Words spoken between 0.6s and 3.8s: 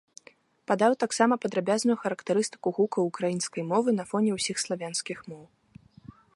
Падаў таксама падрабязную характарыстыку гукаў украінскай